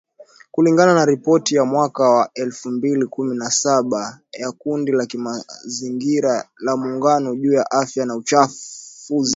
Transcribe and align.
Kulingana 0.51 0.93
na 0.93 1.05
ripoti 1.05 1.55
ya 1.55 1.65
mwaka 1.65 2.03
wa 2.09 2.29
elfu 2.33 2.69
mbili 2.69 3.05
kumi 3.07 3.37
na 3.37 3.51
saba 3.51 4.19
ya 4.31 4.51
kundi 4.51 4.91
la 4.91 5.05
kimazingira 5.05 6.49
la 6.59 6.77
Muungano 6.77 7.35
juu 7.35 7.53
ya 7.53 7.71
Afya 7.71 8.05
na 8.05 8.15
Uchafuzi. 8.15 8.59